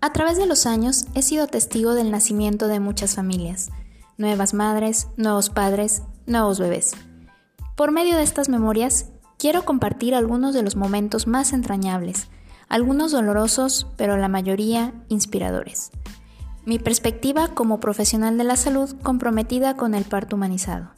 A 0.00 0.12
través 0.12 0.38
de 0.38 0.46
los 0.46 0.66
años 0.66 1.06
he 1.14 1.22
sido 1.22 1.48
testigo 1.48 1.94
del 1.94 2.12
nacimiento 2.12 2.68
de 2.68 2.78
muchas 2.78 3.16
familias, 3.16 3.70
nuevas 4.16 4.54
madres, 4.54 5.08
nuevos 5.16 5.50
padres, 5.50 6.02
nuevos 6.24 6.60
bebés. 6.60 6.92
Por 7.76 7.90
medio 7.90 8.16
de 8.16 8.22
estas 8.22 8.48
memorias, 8.48 9.06
quiero 9.38 9.64
compartir 9.64 10.14
algunos 10.14 10.54
de 10.54 10.62
los 10.62 10.76
momentos 10.76 11.26
más 11.26 11.52
entrañables, 11.52 12.28
algunos 12.68 13.10
dolorosos, 13.10 13.88
pero 13.96 14.16
la 14.16 14.28
mayoría 14.28 14.94
inspiradores. 15.08 15.90
Mi 16.64 16.78
perspectiva 16.78 17.48
como 17.48 17.80
profesional 17.80 18.38
de 18.38 18.44
la 18.44 18.56
salud 18.56 18.94
comprometida 19.02 19.76
con 19.76 19.94
el 19.94 20.04
parto 20.04 20.36
humanizado. 20.36 20.90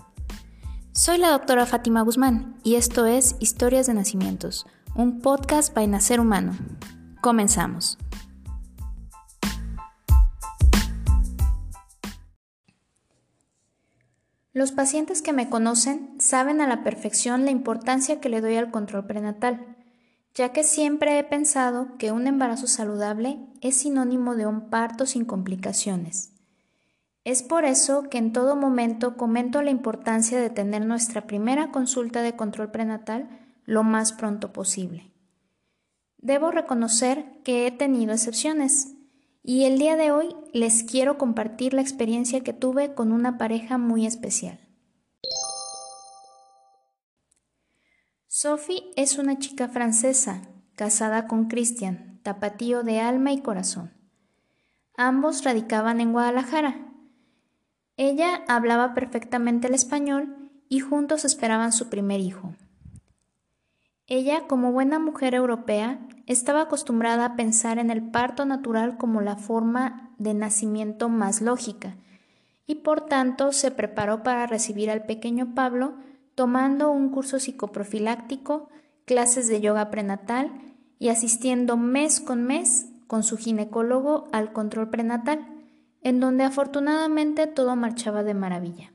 Soy 0.93 1.17
la 1.17 1.30
doctora 1.30 1.64
Fátima 1.64 2.03
Guzmán 2.03 2.58
y 2.64 2.75
esto 2.75 3.07
es 3.07 3.36
Historias 3.40 3.86
de 3.86 3.94
Nacimientos, 3.94 4.67
un 4.94 5.21
podcast 5.21 5.72
para 5.72 5.86
Nacer 5.86 6.21
Humano. 6.21 6.53
Comenzamos. 7.22 7.96
Los 14.53 14.72
pacientes 14.72 15.22
que 15.22 15.32
me 15.32 15.49
conocen 15.49 16.17
saben 16.18 16.61
a 16.61 16.67
la 16.67 16.82
perfección 16.82 17.45
la 17.45 17.53
importancia 17.53 18.21
que 18.21 18.29
le 18.29 18.41
doy 18.41 18.57
al 18.57 18.72
control 18.72 19.07
prenatal, 19.07 19.77
ya 20.35 20.53
que 20.53 20.64
siempre 20.64 21.18
he 21.18 21.25
pensado 21.25 21.96
que 21.99 22.11
un 22.11 22.27
embarazo 22.27 22.67
saludable 22.67 23.39
es 23.61 23.77
sinónimo 23.77 24.35
de 24.35 24.46
un 24.46 24.68
parto 24.71 25.07
sin 25.07 25.25
complicaciones. 25.25 26.32
Es 27.25 27.43
por 27.43 27.64
eso 27.64 28.08
que 28.08 28.18
en 28.18 28.32
todo 28.32 28.57
momento 28.57 29.17
comento 29.17 29.63
la 29.63 29.71
importancia 29.71 30.41
de 30.41 30.50
tener 30.50 30.85
nuestra 30.85 31.27
primera 31.27 31.71
consulta 31.71 32.22
de 32.22 32.34
control 32.34 32.70
prenatal 32.70 33.28
lo 33.67 33.84
más 33.84 34.12
pronto 34.12 34.53
posible. 34.53 35.12
Debo 36.19 36.50
reconocer 36.50 37.41
que 37.44 37.67
he 37.67 37.70
tenido 37.70 38.12
excepciones, 38.12 38.94
y 39.42 39.64
el 39.64 39.78
día 39.78 39.96
de 39.96 40.10
hoy 40.10 40.34
les 40.52 40.83
quiero 40.83 41.16
compartir 41.16 41.74
la 41.74 41.80
experiencia 41.80 42.41
que 42.41 42.52
tuve 42.52 42.94
con 42.94 43.12
una 43.12 43.38
pareja 43.38 43.78
muy 43.78 44.06
especial. 44.06 44.60
Sophie 48.27 48.92
es 48.96 49.18
una 49.18 49.38
chica 49.38 49.68
francesa, 49.68 50.42
casada 50.74 51.27
con 51.27 51.48
Christian, 51.48 52.20
tapatío 52.22 52.83
de 52.83 53.00
alma 53.00 53.33
y 53.33 53.41
corazón. 53.41 53.92
Ambos 54.96 55.44
radicaban 55.44 56.00
en 56.00 56.12
Guadalajara. 56.12 56.86
Ella 57.96 58.44
hablaba 58.48 58.94
perfectamente 58.94 59.68
el 59.68 59.74
español 59.74 60.50
y 60.68 60.80
juntos 60.80 61.24
esperaban 61.24 61.72
su 61.72 61.88
primer 61.88 62.20
hijo. 62.20 62.55
Ella, 64.06 64.46
como 64.46 64.72
buena 64.72 64.98
mujer 64.98 65.34
europea, 65.34 66.06
estaba 66.33 66.62
acostumbrada 66.62 67.25
a 67.25 67.34
pensar 67.34 67.81
en 67.81 67.91
el 67.91 68.09
parto 68.09 68.45
natural 68.45 68.97
como 68.98 69.20
la 69.20 69.34
forma 69.34 70.14
de 70.19 70.33
nacimiento 70.33 71.09
más 71.09 71.41
lógica, 71.41 71.97
y 72.69 72.77
por 72.77 73.06
tanto 73.06 73.50
se 73.50 73.73
preparó 73.73 74.23
para 74.23 74.47
recibir 74.47 74.91
al 74.91 75.06
pequeño 75.06 75.56
Pablo 75.56 75.95
tomando 76.36 76.92
un 76.92 77.11
curso 77.11 77.41
psicoprofiláctico, 77.41 78.69
clases 79.06 79.48
de 79.48 79.61
yoga 79.61 79.91
prenatal 79.91 80.53
y 81.01 81.08
asistiendo 81.08 81.77
mes 81.77 82.20
con 82.20 82.45
mes 82.45 82.86
con 83.08 83.25
su 83.25 83.36
ginecólogo 83.36 84.28
al 84.31 84.53
control 84.53 84.89
prenatal, 84.89 85.45
en 86.01 86.20
donde 86.20 86.45
afortunadamente 86.45 87.48
todo 87.48 87.75
marchaba 87.75 88.23
de 88.23 88.34
maravilla. 88.34 88.92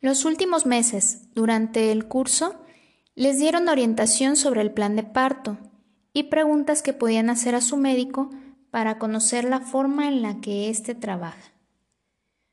Los 0.00 0.24
últimos 0.24 0.66
meses, 0.66 1.28
durante 1.36 1.92
el 1.92 2.08
curso, 2.08 2.56
les 3.14 3.38
dieron 3.38 3.68
orientación 3.68 4.34
sobre 4.34 4.60
el 4.62 4.72
plan 4.72 4.96
de 4.96 5.04
parto 5.04 5.56
y 6.18 6.24
preguntas 6.24 6.82
que 6.82 6.92
podían 6.92 7.30
hacer 7.30 7.54
a 7.54 7.60
su 7.60 7.76
médico 7.76 8.30
para 8.72 8.98
conocer 8.98 9.44
la 9.44 9.60
forma 9.60 10.08
en 10.08 10.20
la 10.20 10.40
que 10.40 10.68
éste 10.68 10.96
trabaja. 10.96 11.52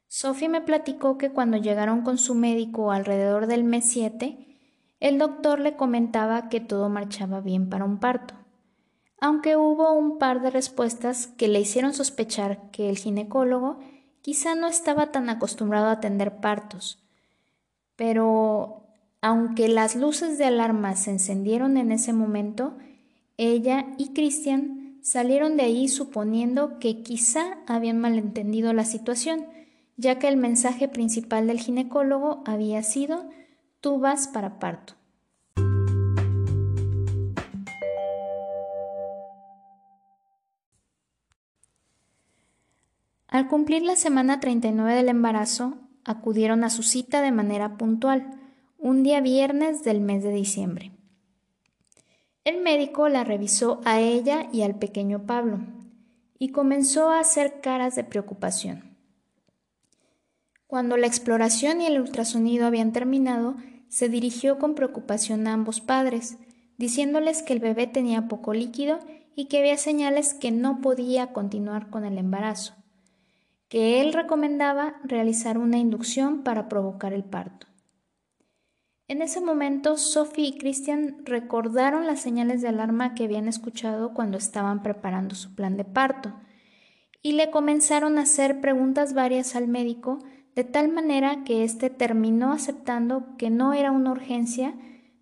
Sophie 0.06 0.50
me 0.50 0.62
platicó 0.62 1.18
que 1.18 1.32
cuando 1.32 1.58
llegaron 1.58 2.04
con 2.04 2.20
su 2.20 2.36
médico 2.36 2.92
alrededor 2.92 3.48
del 3.48 3.64
mes 3.64 3.86
7, 3.90 4.38
el 5.00 5.18
doctor 5.18 5.60
le 5.60 5.76
comentaba 5.76 6.48
que 6.48 6.60
todo 6.60 6.90
marchaba 6.90 7.42
bien 7.42 7.68
para 7.68 7.86
un 7.86 8.00
parto, 8.00 8.36
aunque 9.20 9.58
hubo 9.58 9.94
un 9.94 10.20
par 10.20 10.44
de 10.44 10.52
respuestas 10.52 11.26
que 11.26 11.48
le 11.48 11.60
hicieron 11.60 11.96
sospechar 11.96 12.70
que 12.70 12.88
el 12.88 13.00
ginecólogo 13.00 13.80
quizá 14.22 14.54
no 14.54 14.68
estaba 14.68 15.12
tan 15.12 15.28
acostumbrado 15.28 15.88
a 15.88 15.94
atender 15.94 16.38
partos, 16.38 17.04
pero 17.96 18.84
aunque 19.22 19.70
las 19.70 19.96
luces 19.96 20.38
de 20.38 20.46
alarma 20.46 20.96
se 20.96 21.10
encendieron 21.10 21.78
en 21.78 21.92
ese 21.92 22.14
momento, 22.14 22.78
ella 23.38 23.88
y 23.98 24.14
Christian 24.14 25.00
salieron 25.02 25.58
de 25.58 25.64
ahí 25.64 25.88
suponiendo 25.88 26.80
que 26.80 27.02
quizá 27.04 27.58
habían 27.68 28.00
malentendido 28.00 28.74
la 28.74 28.86
situación, 28.86 29.46
ya 29.98 30.20
que 30.20 30.28
el 30.28 30.38
mensaje 30.38 30.88
principal 30.88 31.48
del 31.48 31.60
ginecólogo 31.60 32.44
había 32.46 32.82
sido 32.84 33.30
tú 33.82 34.00
vas 34.00 34.28
para 34.28 34.58
parto. 34.58 34.96
Al 43.28 43.50
cumplir 43.50 43.84
la 43.84 43.98
semana 43.98 44.40
39 44.40 44.96
del 44.96 45.10
embarazo, 45.10 45.78
acudieron 46.06 46.64
a 46.64 46.70
su 46.70 46.84
cita 46.84 47.22
de 47.22 47.34
manera 47.34 47.76
puntual, 47.78 48.40
un 48.78 49.04
día 49.04 49.20
viernes 49.20 49.84
del 49.84 50.00
mes 50.00 50.24
de 50.24 50.32
diciembre. 50.32 50.95
El 52.46 52.62
médico 52.62 53.10
la 53.10 53.24
revisó 53.24 53.82
a 53.86 54.00
ella 54.00 54.48
y 54.54 54.62
al 54.62 54.78
pequeño 54.78 55.26
Pablo 55.26 55.62
y 56.38 56.50
comenzó 56.50 57.10
a 57.10 57.20
hacer 57.20 57.60
caras 57.60 57.96
de 57.96 58.04
preocupación. 58.04 58.96
Cuando 60.68 60.96
la 60.96 61.08
exploración 61.08 61.82
y 61.82 61.88
el 61.88 62.00
ultrasonido 62.00 62.68
habían 62.68 62.92
terminado, 62.92 63.56
se 63.90 64.10
dirigió 64.10 64.60
con 64.60 64.76
preocupación 64.76 65.48
a 65.48 65.54
ambos 65.54 65.82
padres, 65.82 66.38
diciéndoles 66.78 67.42
que 67.42 67.54
el 67.54 67.60
bebé 67.60 67.88
tenía 67.88 68.28
poco 68.28 68.54
líquido 68.54 69.00
y 69.36 69.46
que 69.46 69.58
había 69.58 69.78
señales 69.78 70.36
que 70.36 70.52
no 70.52 70.82
podía 70.82 71.34
continuar 71.34 71.90
con 71.90 72.06
el 72.06 72.16
embarazo, 72.20 72.76
que 73.70 74.02
él 74.02 74.14
recomendaba 74.14 74.98
realizar 75.04 75.58
una 75.58 75.80
inducción 75.80 76.44
para 76.44 76.70
provocar 76.70 77.12
el 77.12 77.24
parto. 77.24 77.66
En 79.08 79.22
ese 79.22 79.40
momento, 79.40 79.98
Sophie 79.98 80.48
y 80.48 80.58
Christian 80.58 81.18
recordaron 81.26 82.08
las 82.08 82.22
señales 82.22 82.64
de 82.64 82.70
alarma 82.70 83.14
que 83.14 83.26
habían 83.26 83.48
escuchado 83.48 84.16
cuando 84.16 84.40
estaban 84.40 84.82
preparando 84.82 85.36
su 85.36 85.54
plan 85.54 85.78
de 85.78 85.86
parto 85.86 86.34
y 87.22 87.34
le 87.34 87.52
comenzaron 87.52 88.18
a 88.18 88.22
hacer 88.22 88.62
preguntas 88.62 89.14
varias 89.14 89.56
al 89.56 89.68
médico 89.68 90.20
de 90.56 90.64
tal 90.64 90.90
manera 90.90 91.44
que 91.44 91.64
éste 91.64 91.92
terminó 91.92 92.52
aceptando 92.52 93.36
que 93.38 93.52
no 93.52 93.74
era 93.74 93.92
una 93.92 94.12
urgencia, 94.12 94.74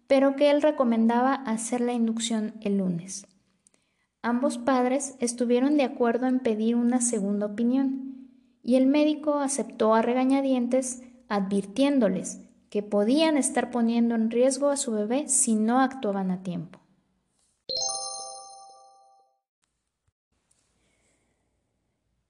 pero 0.07 0.35
que 0.35 0.49
él 0.49 0.61
recomendaba 0.61 1.33
hacer 1.33 1.81
la 1.81 1.93
inducción 1.93 2.53
el 2.61 2.77
lunes. 2.77 3.27
Ambos 4.21 4.57
padres 4.57 5.15
estuvieron 5.19 5.75
de 5.75 5.83
acuerdo 5.83 6.27
en 6.27 6.39
pedir 6.39 6.75
una 6.75 7.01
segunda 7.01 7.47
opinión, 7.47 8.29
y 8.61 8.75
el 8.75 8.85
médico 8.85 9.39
aceptó 9.39 9.93
a 9.93 10.01
regañadientes 10.01 11.01
advirtiéndoles 11.27 12.41
que 12.73 12.81
podían 12.81 13.37
estar 13.37 13.69
poniendo 13.69 14.15
en 14.15 14.31
riesgo 14.31 14.71
a 14.71 14.77
su 14.77 14.93
bebé 14.93 15.27
si 15.27 15.53
no 15.53 15.79
actuaban 15.79 16.31
a 16.31 16.41
tiempo. 16.41 16.79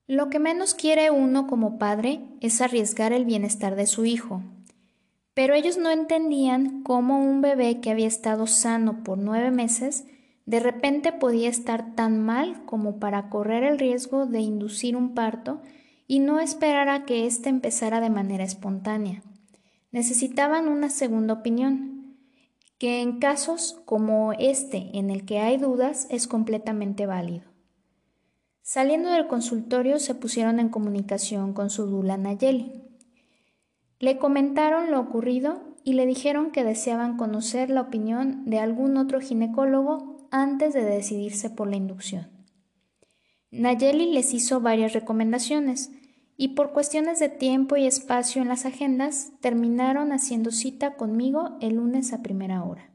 Lo 0.06 0.30
que 0.30 0.40
menos 0.40 0.74
quiere 0.74 1.12
uno 1.12 1.48
como 1.48 1.80
padre 1.80 2.20
es 2.42 2.60
arriesgar 2.60 3.14
el 3.14 3.24
bienestar 3.24 3.78
de 3.78 3.88
su 3.88 4.04
hijo, 4.04 4.44
pero 5.34 5.54
ellos 5.54 5.78
no 5.78 5.92
entendían 5.92 6.84
cómo 6.84 7.20
un 7.20 7.40
bebé 7.40 7.80
que 7.80 7.92
había 7.92 8.08
estado 8.08 8.46
sano 8.46 9.02
por 9.06 9.18
nueve 9.18 9.50
meses 9.50 10.04
de 10.46 10.60
repente 10.60 11.14
podía 11.14 11.48
estar 11.48 11.96
tan 11.96 12.20
mal 12.20 12.66
como 12.66 13.00
para 13.00 13.30
correr 13.30 13.64
el 13.64 13.80
riesgo 13.80 14.26
de 14.26 14.42
inducir 14.42 14.98
un 14.98 15.14
parto 15.14 15.62
y 16.06 16.20
no 16.20 16.42
esperar 16.42 16.90
a 16.90 17.06
que 17.06 17.28
éste 17.28 17.48
empezara 17.48 18.02
de 18.02 18.10
manera 18.10 18.44
espontánea 18.44 19.24
necesitaban 19.94 20.68
una 20.68 20.90
segunda 20.90 21.36
opinión, 21.36 22.18
que 22.80 23.02
en 23.02 23.20
casos 23.20 23.80
como 23.86 24.34
este 24.34 24.90
en 24.98 25.10
el 25.10 25.24
que 25.24 25.40
hay 25.40 25.58
dudas 25.58 26.08
es 26.10 26.28
completamente 26.28 27.06
válido. 27.06 27.46
Saliendo 28.64 29.12
del 29.12 29.28
consultorio 29.28 30.00
se 30.00 30.16
pusieron 30.16 30.60
en 30.60 30.70
comunicación 30.70 31.54
con 31.54 31.70
su 31.70 31.86
dula 31.86 32.18
Nayeli. 32.18 32.82
Le 34.00 34.18
comentaron 34.18 34.90
lo 34.90 35.00
ocurrido 35.00 35.62
y 35.84 35.94
le 35.94 36.06
dijeron 36.06 36.52
que 36.52 36.64
deseaban 36.64 37.16
conocer 37.16 37.70
la 37.70 37.82
opinión 37.82 38.46
de 38.46 38.60
algún 38.60 38.98
otro 38.98 39.22
ginecólogo 39.22 40.28
antes 40.32 40.74
de 40.74 40.84
decidirse 40.84 41.50
por 41.52 41.70
la 41.70 41.76
inducción. 41.76 42.30
Nayeli 43.52 44.12
les 44.12 44.34
hizo 44.34 44.60
varias 44.60 44.94
recomendaciones, 44.94 45.92
y 46.38 46.50
por 46.50 46.72
cuestiones 46.72 47.20
de 47.20 47.30
tiempo 47.30 47.78
y 47.78 47.86
espacio 47.86 48.42
en 48.42 48.48
las 48.48 48.66
agendas 48.66 49.32
terminaron 49.42 50.12
haciendo 50.12 50.52
cita 50.52 50.96
conmigo 50.96 51.58
el 51.62 51.76
lunes 51.76 52.14
a 52.14 52.22
primera 52.22 52.64
hora. 52.64 52.90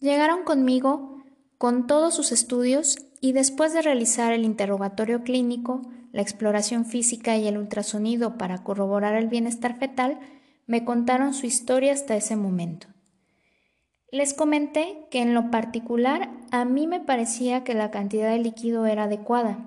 Llegaron 0.00 0.44
conmigo 0.44 1.22
con 1.58 1.86
todos 1.86 2.14
sus 2.14 2.30
estudios 2.30 2.98
y 3.20 3.32
después 3.32 3.72
de 3.72 3.82
realizar 3.82 4.32
el 4.32 4.44
interrogatorio 4.44 5.22
clínico, 5.22 5.82
la 6.12 6.22
exploración 6.22 6.84
física 6.84 7.36
y 7.36 7.48
el 7.48 7.58
ultrasonido 7.58 8.36
para 8.38 8.62
corroborar 8.62 9.16
el 9.16 9.28
bienestar 9.28 9.78
fetal, 9.78 10.20
me 10.66 10.84
contaron 10.84 11.34
su 11.34 11.46
historia 11.46 11.92
hasta 11.92 12.16
ese 12.16 12.36
momento. 12.36 12.88
Les 14.12 14.34
comenté 14.34 15.06
que 15.10 15.20
en 15.20 15.34
lo 15.34 15.50
particular 15.50 16.30
a 16.52 16.64
mí 16.64 16.86
me 16.86 17.00
parecía 17.00 17.64
que 17.64 17.74
la 17.74 17.90
cantidad 17.90 18.30
de 18.30 18.38
líquido 18.38 18.86
era 18.86 19.04
adecuada. 19.04 19.58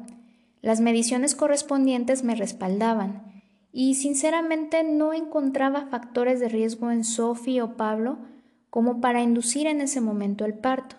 Las 0.62 0.80
mediciones 0.80 1.36
correspondientes 1.36 2.24
me 2.24 2.36
respaldaban 2.36 3.44
y 3.72 3.96
sinceramente 3.96 4.84
no 4.84 5.14
encontraba 5.14 5.88
factores 5.88 6.40
de 6.40 6.50
riesgo 6.50 6.90
en 6.90 7.04
Sophie 7.04 7.62
o 7.62 7.76
Pablo 7.76 8.18
como 8.70 9.02
para 9.02 9.22
inducir 9.22 9.68
en 9.68 9.82
ese 9.82 10.00
momento 10.00 10.46
el 10.46 10.54
parto. 10.54 10.96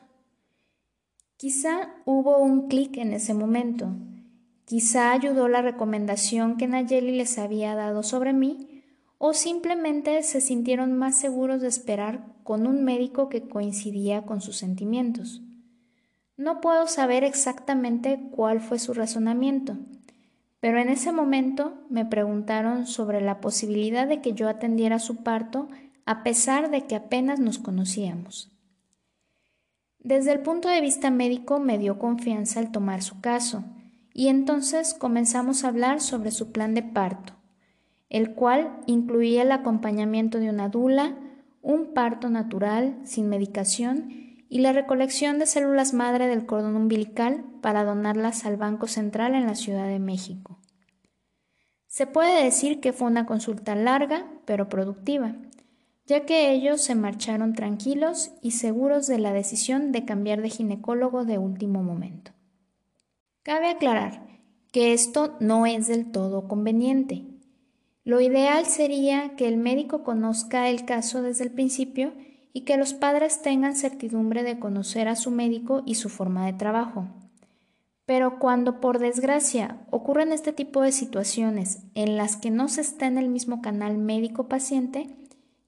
Quizá 1.36 1.94
hubo 2.04 2.38
un 2.38 2.68
clic 2.68 2.98
en 2.98 3.14
ese 3.14 3.32
momento. 3.32 3.88
Quizá 4.66 5.12
ayudó 5.12 5.48
la 5.48 5.62
recomendación 5.62 6.58
que 6.58 6.68
Nayeli 6.68 7.16
les 7.16 7.38
había 7.38 7.74
dado 7.74 8.02
sobre 8.02 8.34
mí 8.34 8.84
o 9.18 9.32
simplemente 9.32 10.22
se 10.22 10.40
sintieron 10.40 10.96
más 10.96 11.18
seguros 11.18 11.60
de 11.60 11.68
esperar 11.68 12.26
con 12.50 12.66
un 12.66 12.82
médico 12.82 13.28
que 13.28 13.46
coincidía 13.46 14.22
con 14.22 14.40
sus 14.40 14.56
sentimientos. 14.56 15.40
No 16.36 16.60
puedo 16.60 16.88
saber 16.88 17.22
exactamente 17.22 18.28
cuál 18.32 18.60
fue 18.60 18.80
su 18.80 18.92
razonamiento, 18.92 19.76
pero 20.58 20.80
en 20.80 20.88
ese 20.88 21.12
momento 21.12 21.74
me 21.90 22.04
preguntaron 22.04 22.88
sobre 22.88 23.20
la 23.20 23.40
posibilidad 23.40 24.08
de 24.08 24.20
que 24.20 24.32
yo 24.32 24.48
atendiera 24.48 24.98
su 24.98 25.22
parto 25.22 25.68
a 26.06 26.24
pesar 26.24 26.72
de 26.72 26.88
que 26.88 26.96
apenas 26.96 27.38
nos 27.38 27.60
conocíamos. 27.60 28.50
Desde 30.00 30.32
el 30.32 30.40
punto 30.40 30.68
de 30.68 30.80
vista 30.80 31.08
médico 31.12 31.60
me 31.60 31.78
dio 31.78 32.00
confianza 32.00 32.58
al 32.58 32.72
tomar 32.72 33.02
su 33.02 33.20
caso, 33.20 33.62
y 34.12 34.26
entonces 34.26 34.92
comenzamos 34.92 35.62
a 35.62 35.68
hablar 35.68 36.00
sobre 36.00 36.32
su 36.32 36.50
plan 36.50 36.74
de 36.74 36.82
parto, 36.82 37.34
el 38.08 38.34
cual 38.34 38.80
incluía 38.86 39.42
el 39.42 39.52
acompañamiento 39.52 40.40
de 40.40 40.50
una 40.50 40.68
dula, 40.68 41.16
un 41.62 41.94
parto 41.94 42.30
natural, 42.30 42.98
sin 43.04 43.28
medicación, 43.28 44.08
y 44.48 44.58
la 44.58 44.72
recolección 44.72 45.38
de 45.38 45.46
células 45.46 45.94
madre 45.94 46.26
del 46.26 46.44
cordón 46.44 46.74
umbilical 46.74 47.44
para 47.60 47.84
donarlas 47.84 48.44
al 48.44 48.56
Banco 48.56 48.88
Central 48.88 49.34
en 49.34 49.46
la 49.46 49.54
Ciudad 49.54 49.86
de 49.86 50.00
México. 50.00 50.58
Se 51.86 52.06
puede 52.06 52.44
decir 52.44 52.80
que 52.80 52.92
fue 52.92 53.08
una 53.08 53.26
consulta 53.26 53.74
larga, 53.74 54.26
pero 54.44 54.68
productiva, 54.68 55.36
ya 56.06 56.26
que 56.26 56.50
ellos 56.50 56.80
se 56.80 56.96
marcharon 56.96 57.52
tranquilos 57.52 58.32
y 58.42 58.52
seguros 58.52 59.06
de 59.06 59.18
la 59.18 59.32
decisión 59.32 59.92
de 59.92 60.04
cambiar 60.04 60.42
de 60.42 60.50
ginecólogo 60.50 61.24
de 61.24 61.38
último 61.38 61.82
momento. 61.84 62.32
Cabe 63.42 63.70
aclarar 63.70 64.26
que 64.72 64.92
esto 64.92 65.36
no 65.40 65.66
es 65.66 65.86
del 65.86 66.10
todo 66.10 66.48
conveniente. 66.48 67.29
Lo 68.10 68.20
ideal 68.20 68.66
sería 68.66 69.36
que 69.36 69.46
el 69.46 69.56
médico 69.56 70.02
conozca 70.02 70.68
el 70.68 70.84
caso 70.84 71.22
desde 71.22 71.44
el 71.44 71.52
principio 71.52 72.12
y 72.52 72.62
que 72.62 72.76
los 72.76 72.92
padres 72.92 73.40
tengan 73.40 73.76
certidumbre 73.76 74.42
de 74.42 74.58
conocer 74.58 75.06
a 75.06 75.14
su 75.14 75.30
médico 75.30 75.84
y 75.86 75.94
su 75.94 76.08
forma 76.08 76.44
de 76.44 76.52
trabajo. 76.52 77.06
Pero 78.06 78.40
cuando 78.40 78.80
por 78.80 78.98
desgracia 78.98 79.86
ocurren 79.90 80.32
este 80.32 80.52
tipo 80.52 80.82
de 80.82 80.90
situaciones 80.90 81.84
en 81.94 82.16
las 82.16 82.36
que 82.36 82.50
no 82.50 82.66
se 82.66 82.80
está 82.80 83.06
en 83.06 83.16
el 83.16 83.28
mismo 83.28 83.62
canal 83.62 83.96
médico-paciente, 83.96 85.06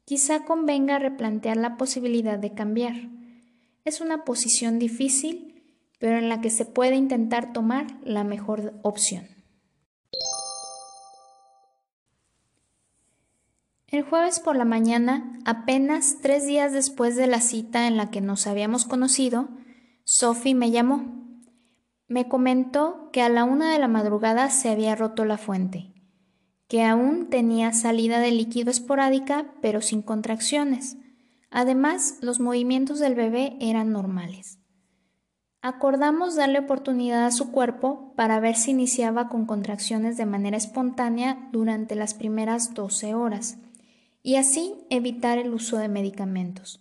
quizá 0.04 0.44
convenga 0.44 0.98
replantear 0.98 1.56
la 1.56 1.76
posibilidad 1.76 2.40
de 2.40 2.54
cambiar. 2.54 2.96
Es 3.84 4.00
una 4.00 4.24
posición 4.24 4.80
difícil, 4.80 5.62
pero 6.00 6.18
en 6.18 6.28
la 6.28 6.40
que 6.40 6.50
se 6.50 6.64
puede 6.64 6.96
intentar 6.96 7.52
tomar 7.52 7.86
la 8.02 8.24
mejor 8.24 8.74
opción. 8.82 9.41
El 13.92 14.04
jueves 14.04 14.40
por 14.40 14.56
la 14.56 14.64
mañana, 14.64 15.38
apenas 15.44 16.16
tres 16.22 16.46
días 16.46 16.72
después 16.72 17.14
de 17.14 17.26
la 17.26 17.42
cita 17.42 17.86
en 17.86 17.98
la 17.98 18.10
que 18.10 18.22
nos 18.22 18.46
habíamos 18.46 18.86
conocido, 18.86 19.50
Sophie 20.04 20.54
me 20.54 20.70
llamó. 20.70 21.28
Me 22.08 22.26
comentó 22.26 23.10
que 23.12 23.20
a 23.20 23.28
la 23.28 23.44
una 23.44 23.70
de 23.70 23.78
la 23.78 23.88
madrugada 23.88 24.48
se 24.48 24.70
había 24.70 24.96
roto 24.96 25.26
la 25.26 25.36
fuente, 25.36 25.92
que 26.68 26.82
aún 26.82 27.28
tenía 27.28 27.74
salida 27.74 28.18
de 28.20 28.30
líquido 28.30 28.70
esporádica 28.70 29.52
pero 29.60 29.82
sin 29.82 30.00
contracciones. 30.00 30.96
Además, 31.50 32.16
los 32.22 32.40
movimientos 32.40 32.98
del 32.98 33.14
bebé 33.14 33.58
eran 33.60 33.92
normales. 33.92 34.58
Acordamos 35.60 36.34
darle 36.34 36.60
oportunidad 36.60 37.26
a 37.26 37.30
su 37.30 37.52
cuerpo 37.52 38.14
para 38.16 38.40
ver 38.40 38.56
si 38.56 38.70
iniciaba 38.70 39.28
con 39.28 39.44
contracciones 39.44 40.16
de 40.16 40.24
manera 40.24 40.56
espontánea 40.56 41.50
durante 41.52 41.94
las 41.94 42.14
primeras 42.14 42.72
12 42.72 43.14
horas 43.14 43.58
y 44.22 44.36
así 44.36 44.74
evitar 44.90 45.38
el 45.38 45.52
uso 45.52 45.78
de 45.78 45.88
medicamentos, 45.88 46.80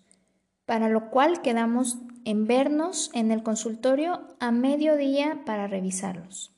para 0.66 0.90
lo 0.90 1.10
cual 1.10 1.42
quedamos 1.42 1.98
en 2.26 2.46
vernos 2.46 3.10
en 3.14 3.32
el 3.32 3.44
consultorio 3.44 4.22
a 4.40 4.52
mediodía 4.52 5.44
para 5.46 5.68
revisarlos. 5.68 6.56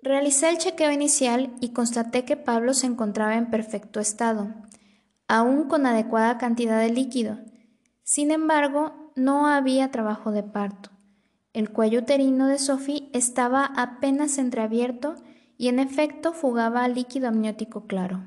Realicé 0.00 0.48
el 0.48 0.58
chequeo 0.58 0.90
inicial 0.90 1.52
y 1.60 1.70
constaté 1.70 2.24
que 2.24 2.36
Pablo 2.36 2.74
se 2.74 2.86
encontraba 2.86 3.36
en 3.36 3.50
perfecto 3.50 4.00
estado, 4.00 4.48
aún 5.28 5.68
con 5.68 5.86
adecuada 5.86 6.38
cantidad 6.38 6.80
de 6.80 6.90
líquido. 6.90 7.38
Sin 8.02 8.30
embargo, 8.30 9.12
no 9.14 9.46
había 9.46 9.90
trabajo 9.90 10.32
de 10.32 10.42
parto. 10.42 10.90
El 11.52 11.70
cuello 11.70 12.00
uterino 12.00 12.46
de 12.46 12.58
Sophie 12.58 13.10
estaba 13.12 13.64
apenas 13.76 14.38
entreabierto 14.38 15.14
y 15.58 15.68
en 15.68 15.78
efecto 15.78 16.32
fugaba 16.32 16.88
líquido 16.88 17.28
amniótico 17.28 17.86
claro. 17.86 18.24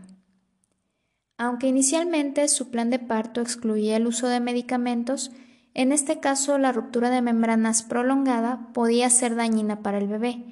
Aunque 1.37 1.67
inicialmente 1.67 2.47
su 2.47 2.69
plan 2.71 2.89
de 2.89 2.99
parto 2.99 3.41
excluía 3.41 3.97
el 3.97 4.07
uso 4.07 4.27
de 4.27 4.39
medicamentos, 4.39 5.31
en 5.73 5.91
este 5.91 6.19
caso 6.19 6.57
la 6.57 6.71
ruptura 6.71 7.09
de 7.09 7.21
membranas 7.21 7.83
prolongada 7.83 8.69
podía 8.73 9.09
ser 9.09 9.35
dañina 9.35 9.81
para 9.81 9.97
el 9.97 10.07
bebé, 10.07 10.43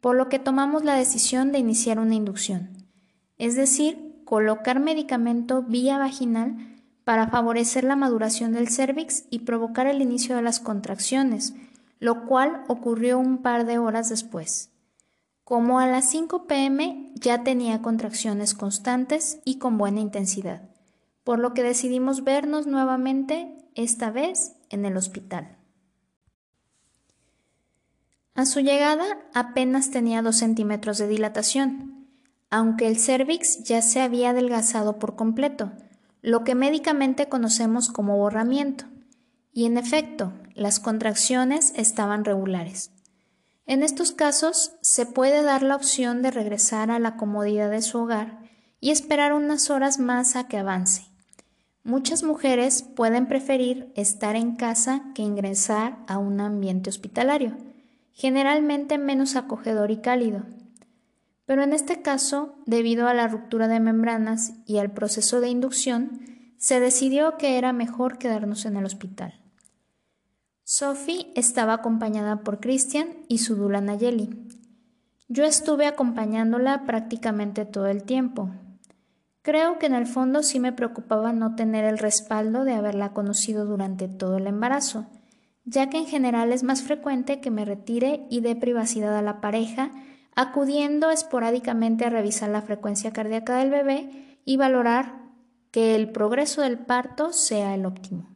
por 0.00 0.16
lo 0.16 0.28
que 0.30 0.38
tomamos 0.38 0.84
la 0.84 0.94
decisión 0.94 1.52
de 1.52 1.58
iniciar 1.58 1.98
una 1.98 2.14
inducción, 2.14 2.70
es 3.36 3.54
decir, 3.54 4.22
colocar 4.24 4.80
medicamento 4.80 5.62
vía 5.62 5.98
vaginal 5.98 6.56
para 7.04 7.28
favorecer 7.28 7.84
la 7.84 7.96
maduración 7.96 8.52
del 8.52 8.68
cérvix 8.68 9.24
y 9.28 9.40
provocar 9.40 9.86
el 9.86 10.00
inicio 10.00 10.34
de 10.34 10.42
las 10.42 10.60
contracciones, 10.60 11.54
lo 11.98 12.24
cual 12.26 12.64
ocurrió 12.68 13.18
un 13.18 13.42
par 13.42 13.66
de 13.66 13.78
horas 13.78 14.08
después. 14.08 14.71
Como 15.44 15.80
a 15.80 15.86
las 15.86 16.08
5 16.10 16.46
pm 16.46 17.12
ya 17.14 17.42
tenía 17.42 17.82
contracciones 17.82 18.54
constantes 18.54 19.40
y 19.44 19.58
con 19.58 19.76
buena 19.76 20.00
intensidad, 20.00 20.68
por 21.24 21.38
lo 21.38 21.52
que 21.52 21.62
decidimos 21.62 22.22
vernos 22.22 22.66
nuevamente, 22.66 23.58
esta 23.74 24.10
vez 24.10 24.54
en 24.70 24.84
el 24.84 24.96
hospital. 24.96 25.56
A 28.34 28.46
su 28.46 28.60
llegada 28.60 29.04
apenas 29.34 29.90
tenía 29.90 30.22
2 30.22 30.34
centímetros 30.36 30.98
de 30.98 31.08
dilatación, 31.08 32.06
aunque 32.48 32.86
el 32.86 32.98
cérvix 32.98 33.64
ya 33.64 33.82
se 33.82 34.00
había 34.00 34.30
adelgazado 34.30 34.98
por 34.98 35.16
completo, 35.16 35.72
lo 36.22 36.44
que 36.44 36.54
médicamente 36.54 37.28
conocemos 37.28 37.88
como 37.88 38.16
borramiento, 38.16 38.84
y 39.52 39.66
en 39.66 39.76
efecto, 39.76 40.32
las 40.54 40.78
contracciones 40.80 41.72
estaban 41.76 42.24
regulares. 42.24 42.90
En 43.66 43.82
estos 43.82 44.12
casos 44.12 44.72
se 44.80 45.06
puede 45.06 45.42
dar 45.42 45.62
la 45.62 45.76
opción 45.76 46.20
de 46.22 46.30
regresar 46.30 46.90
a 46.90 46.98
la 46.98 47.16
comodidad 47.16 47.70
de 47.70 47.82
su 47.82 47.98
hogar 47.98 48.40
y 48.80 48.90
esperar 48.90 49.32
unas 49.32 49.70
horas 49.70 49.98
más 49.98 50.34
a 50.34 50.48
que 50.48 50.58
avance. 50.58 51.04
Muchas 51.84 52.22
mujeres 52.22 52.82
pueden 52.82 53.26
preferir 53.26 53.92
estar 53.96 54.36
en 54.36 54.56
casa 54.56 55.04
que 55.14 55.22
ingresar 55.22 55.98
a 56.06 56.18
un 56.18 56.40
ambiente 56.40 56.90
hospitalario, 56.90 57.56
generalmente 58.12 58.98
menos 58.98 59.36
acogedor 59.36 59.90
y 59.90 59.98
cálido. 60.00 60.44
Pero 61.44 61.62
en 61.62 61.72
este 61.72 62.02
caso, 62.02 62.56
debido 62.66 63.08
a 63.08 63.14
la 63.14 63.28
ruptura 63.28 63.68
de 63.68 63.80
membranas 63.80 64.52
y 64.66 64.78
al 64.78 64.92
proceso 64.92 65.40
de 65.40 65.48
inducción, 65.48 66.20
se 66.56 66.78
decidió 66.78 67.36
que 67.36 67.58
era 67.58 67.72
mejor 67.72 68.18
quedarnos 68.18 68.64
en 68.64 68.76
el 68.76 68.84
hospital. 68.84 69.41
Sophie 70.74 71.30
estaba 71.34 71.74
acompañada 71.74 72.44
por 72.44 72.58
Christian 72.58 73.08
y 73.28 73.38
su 73.38 73.56
dula 73.56 73.82
Nayeli. 73.82 74.30
Yo 75.28 75.44
estuve 75.44 75.84
acompañándola 75.84 76.86
prácticamente 76.86 77.66
todo 77.66 77.88
el 77.88 78.04
tiempo. 78.04 78.48
Creo 79.42 79.78
que 79.78 79.84
en 79.84 79.92
el 79.92 80.06
fondo 80.06 80.42
sí 80.42 80.60
me 80.60 80.72
preocupaba 80.72 81.34
no 81.34 81.56
tener 81.56 81.84
el 81.84 81.98
respaldo 81.98 82.64
de 82.64 82.72
haberla 82.72 83.12
conocido 83.12 83.66
durante 83.66 84.08
todo 84.08 84.38
el 84.38 84.46
embarazo, 84.46 85.04
ya 85.66 85.90
que 85.90 85.98
en 85.98 86.06
general 86.06 86.54
es 86.54 86.62
más 86.62 86.80
frecuente 86.80 87.42
que 87.42 87.50
me 87.50 87.66
retire 87.66 88.26
y 88.30 88.40
dé 88.40 88.56
privacidad 88.56 89.14
a 89.14 89.20
la 89.20 89.42
pareja, 89.42 89.90
acudiendo 90.34 91.10
esporádicamente 91.10 92.06
a 92.06 92.08
revisar 92.08 92.48
la 92.48 92.62
frecuencia 92.62 93.12
cardíaca 93.12 93.58
del 93.58 93.68
bebé 93.68 94.38
y 94.46 94.56
valorar 94.56 95.20
que 95.70 95.94
el 95.94 96.10
progreso 96.12 96.62
del 96.62 96.78
parto 96.78 97.34
sea 97.34 97.74
el 97.74 97.84
óptimo. 97.84 98.31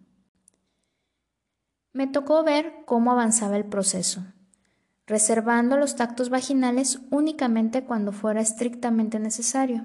Me 1.97 2.07
tocó 2.07 2.45
ver 2.45 2.83
cómo 2.85 3.11
avanzaba 3.11 3.57
el 3.57 3.65
proceso, 3.65 4.23
reservando 5.07 5.79
los 5.79 5.97
tactos 5.97 6.29
vaginales 6.29 7.01
únicamente 7.11 7.85
cuando 7.85 8.13
fuera 8.13 8.43
estrictamente 8.43 9.19
necesario. 9.19 9.83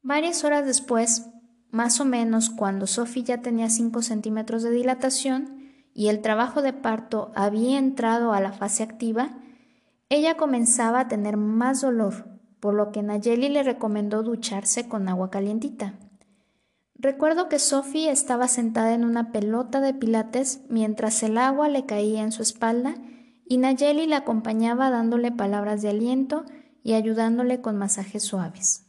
Varias 0.00 0.44
horas 0.44 0.64
después, 0.64 1.26
más 1.72 2.00
o 2.00 2.04
menos 2.04 2.50
cuando 2.50 2.86
Sophie 2.86 3.24
ya 3.24 3.42
tenía 3.42 3.68
5 3.68 4.00
centímetros 4.02 4.62
de 4.62 4.70
dilatación 4.70 5.72
y 5.92 6.06
el 6.06 6.20
trabajo 6.20 6.62
de 6.62 6.72
parto 6.72 7.32
había 7.34 7.76
entrado 7.76 8.32
a 8.32 8.40
la 8.40 8.52
fase 8.52 8.84
activa, 8.84 9.40
ella 10.08 10.36
comenzaba 10.36 11.00
a 11.00 11.08
tener 11.08 11.36
más 11.36 11.80
dolor, 11.80 12.28
por 12.60 12.74
lo 12.74 12.92
que 12.92 13.02
Nayeli 13.02 13.48
le 13.48 13.64
recomendó 13.64 14.22
ducharse 14.22 14.88
con 14.88 15.08
agua 15.08 15.30
calientita. 15.30 15.94
Recuerdo 17.02 17.48
que 17.48 17.58
Sophie 17.58 18.10
estaba 18.10 18.46
sentada 18.46 18.92
en 18.92 19.04
una 19.04 19.32
pelota 19.32 19.80
de 19.80 19.94
pilates 19.94 20.60
mientras 20.68 21.22
el 21.22 21.38
agua 21.38 21.70
le 21.70 21.86
caía 21.86 22.22
en 22.22 22.30
su 22.30 22.42
espalda 22.42 22.94
y 23.46 23.56
Nayeli 23.56 24.06
la 24.06 24.18
acompañaba 24.18 24.90
dándole 24.90 25.32
palabras 25.32 25.80
de 25.80 25.88
aliento 25.88 26.44
y 26.82 26.92
ayudándole 26.92 27.62
con 27.62 27.78
masajes 27.78 28.22
suaves. 28.22 28.86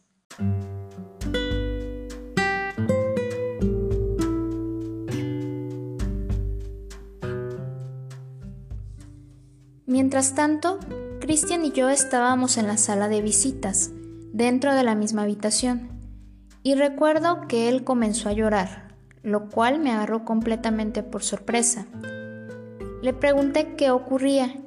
Mientras 9.85 10.35
tanto, 10.35 10.79
Christian 11.21 11.63
y 11.63 11.71
yo 11.71 11.89
estábamos 11.89 12.57
en 12.57 12.67
la 12.67 12.75
sala 12.75 13.07
de 13.07 13.21
visitas, 13.21 13.91
dentro 14.33 14.75
de 14.75 14.83
la 14.83 14.95
misma 14.95 15.21
habitación, 15.21 15.90
y 16.63 16.75
recuerdo 16.75 17.47
que 17.47 17.69
él 17.69 17.83
comenzó 17.83 18.29
a 18.29 18.33
llorar, 18.33 18.95
lo 19.23 19.49
cual 19.49 19.79
me 19.79 19.91
agarró 19.91 20.25
completamente 20.25 21.03
por 21.03 21.23
sorpresa. 21.23 21.85
Le 23.01 23.13
pregunté 23.13 23.75
qué 23.75 23.89
ocurría 23.91 24.61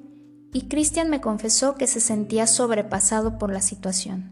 y 0.52 0.68
Christian 0.68 1.10
me 1.10 1.20
confesó 1.20 1.74
que 1.74 1.86
se 1.86 2.00
sentía 2.00 2.46
sobrepasado 2.46 3.38
por 3.38 3.52
la 3.52 3.60
situación. 3.60 4.30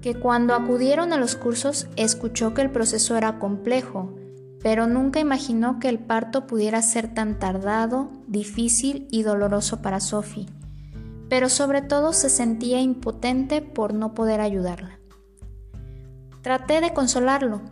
Que 0.00 0.14
cuando 0.14 0.54
acudieron 0.54 1.12
a 1.12 1.16
los 1.16 1.36
cursos 1.36 1.88
escuchó 1.96 2.54
que 2.54 2.62
el 2.62 2.70
proceso 2.70 3.16
era 3.16 3.38
complejo, 3.38 4.14
pero 4.60 4.86
nunca 4.86 5.20
imaginó 5.20 5.78
que 5.80 5.88
el 5.88 5.98
parto 5.98 6.46
pudiera 6.46 6.82
ser 6.82 7.14
tan 7.14 7.38
tardado, 7.38 8.10
difícil 8.26 9.08
y 9.10 9.22
doloroso 9.22 9.82
para 9.82 10.00
Sophie, 10.00 10.46
pero 11.28 11.48
sobre 11.48 11.82
todo 11.82 12.12
se 12.12 12.30
sentía 12.30 12.80
impotente 12.80 13.60
por 13.60 13.94
no 13.94 14.14
poder 14.14 14.40
ayudarla. 14.40 15.01
Traté 16.42 16.80
de 16.80 16.92
consolarlo, 16.92 17.62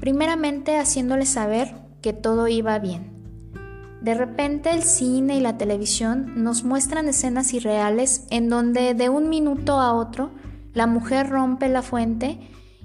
primeramente 0.00 0.78
haciéndole 0.78 1.26
saber 1.26 1.74
que 2.00 2.12
todo 2.12 2.48
iba 2.48 2.78
bien. 2.78 3.14
De 4.00 4.14
repente 4.14 4.70
el 4.70 4.82
cine 4.82 5.36
y 5.36 5.40
la 5.40 5.56
televisión 5.56 6.42
nos 6.42 6.64
muestran 6.64 7.08
escenas 7.08 7.54
irreales 7.54 8.26
en 8.30 8.50
donde 8.50 8.94
de 8.94 9.08
un 9.08 9.28
minuto 9.28 9.80
a 9.80 9.94
otro 9.94 10.30
la 10.74 10.86
mujer 10.86 11.30
rompe 11.30 11.68
la 11.68 11.82
fuente 11.82 12.38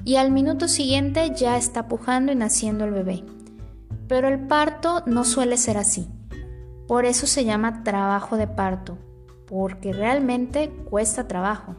y 0.05 0.15
al 0.15 0.31
minuto 0.31 0.67
siguiente 0.67 1.34
ya 1.36 1.58
está 1.58 1.88
pujando 1.88 2.31
y 2.31 2.36
naciendo 2.36 2.86
el 2.86 2.91
bebé. 2.91 3.24
Pero 4.08 4.27
el 4.27 4.39
parto 4.48 5.03
no 5.05 5.24
suele 5.25 5.58
ser 5.58 5.77
así. 5.77 6.08
Por 6.88 7.05
eso 7.05 7.27
se 7.27 7.46
llama 7.46 7.84
trabajo 7.84 8.38
de 8.38 8.48
parto, 8.48 8.98
porque 9.48 9.93
realmente 9.93 10.69
cuesta 10.89 11.27
trabajo. 11.27 11.75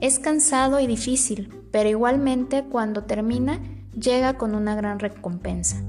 Es 0.00 0.18
cansado 0.18 0.80
y 0.80 0.86
difícil, 0.86 1.52
pero 1.70 1.88
igualmente 1.88 2.64
cuando 2.64 3.04
termina 3.04 3.60
llega 3.94 4.38
con 4.38 4.54
una 4.54 4.74
gran 4.74 4.98
recompensa. 4.98 5.82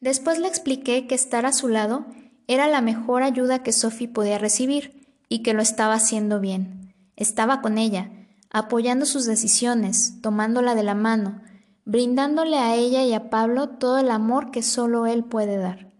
Después 0.00 0.38
le 0.38 0.48
expliqué 0.48 1.06
que 1.06 1.14
estar 1.14 1.46
a 1.46 1.52
su 1.52 1.68
lado 1.68 2.04
era 2.46 2.68
la 2.68 2.82
mejor 2.82 3.22
ayuda 3.22 3.62
que 3.62 3.72
Sophie 3.72 4.08
podía 4.08 4.36
recibir 4.36 5.08
y 5.30 5.42
que 5.42 5.54
lo 5.54 5.62
estaba 5.62 5.94
haciendo 5.94 6.40
bien. 6.40 6.94
Estaba 7.16 7.62
con 7.62 7.78
ella, 7.78 8.10
apoyando 8.50 9.06
sus 9.06 9.24
decisiones, 9.24 10.20
tomándola 10.20 10.74
de 10.74 10.82
la 10.82 10.94
mano, 10.94 11.40
brindándole 11.86 12.58
a 12.58 12.74
ella 12.74 13.02
y 13.02 13.14
a 13.14 13.30
Pablo 13.30 13.70
todo 13.70 13.96
el 13.98 14.10
amor 14.10 14.50
que 14.50 14.62
solo 14.62 15.06
él 15.06 15.24
puede 15.24 15.56
dar. 15.56 15.90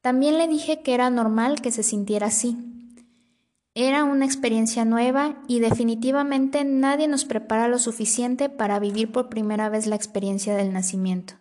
También 0.00 0.38
le 0.38 0.48
dije 0.48 0.82
que 0.82 0.94
era 0.94 1.08
normal 1.10 1.60
que 1.60 1.70
se 1.70 1.84
sintiera 1.84 2.26
así. 2.26 2.79
Era 3.82 4.04
una 4.04 4.26
experiencia 4.26 4.84
nueva 4.84 5.42
y 5.48 5.60
definitivamente 5.60 6.64
nadie 6.64 7.08
nos 7.08 7.24
prepara 7.24 7.66
lo 7.66 7.78
suficiente 7.78 8.50
para 8.50 8.78
vivir 8.78 9.10
por 9.10 9.30
primera 9.30 9.70
vez 9.70 9.86
la 9.86 9.96
experiencia 9.96 10.54
del 10.54 10.74
nacimiento. 10.74 11.32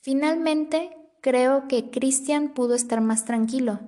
Finalmente, 0.00 0.96
creo 1.20 1.68
que 1.68 1.90
Christian 1.90 2.54
pudo 2.54 2.74
estar 2.74 3.02
más 3.02 3.26
tranquilo, 3.26 3.78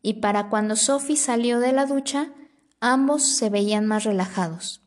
y 0.00 0.20
para 0.20 0.48
cuando 0.48 0.76
Sophie 0.76 1.16
salió 1.16 1.58
de 1.58 1.72
la 1.72 1.86
ducha, 1.86 2.32
ambos 2.78 3.26
se 3.26 3.50
veían 3.50 3.84
más 3.84 4.04
relajados. 4.04 4.80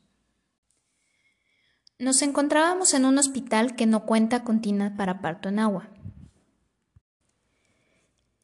Nos 1.97 2.21
encontrábamos 2.21 2.93
en 2.93 3.03
un 3.03 3.17
hospital 3.17 3.75
que 3.75 3.87
no 3.87 4.05
cuenta 4.05 4.45
con 4.45 4.61
tina 4.61 4.95
para 4.95 5.19
parto 5.19 5.49
en 5.49 5.59
agua. 5.59 5.89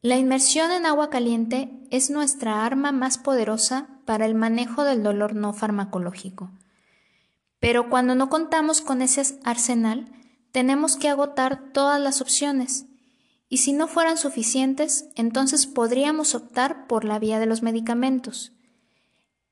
La 0.06 0.18
inmersión 0.18 0.72
en 0.72 0.86
agua 0.86 1.10
caliente 1.10 1.72
es 1.90 2.12
nuestra 2.12 2.64
arma 2.64 2.92
más 2.92 3.18
poderosa 3.18 3.88
para 4.06 4.28
el 4.28 4.36
manejo 4.36 4.84
del 4.84 5.02
dolor 5.02 5.34
no 5.34 5.52
farmacológico. 5.52 6.52
Pero 7.60 7.90
cuando 7.90 8.14
no 8.14 8.30
contamos 8.30 8.82
con 8.82 9.02
ese 9.02 9.40
arsenal, 9.44 10.06
tenemos 10.52 10.96
que 10.96 11.10
agotar 11.10 11.72
todas 11.74 12.00
las 12.00 12.22
opciones, 12.22 12.86
y 13.50 13.58
si 13.58 13.74
no 13.74 13.88
fueran 13.88 14.20
suficientes, 14.20 15.10
entonces 15.16 15.66
podríamos 15.66 16.36
optar 16.36 16.86
por 16.86 17.04
la 17.04 17.18
vía 17.18 17.40
de 17.40 17.48
los 17.48 17.64
medicamentos. 17.64 18.52